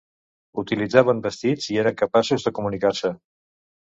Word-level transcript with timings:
Utilitzaven 0.61 1.21
vestits 1.27 1.69
i 1.75 1.79
eren 1.83 1.99
capaços 2.03 2.47
de 2.49 2.55
comunicar-se. 2.61 3.13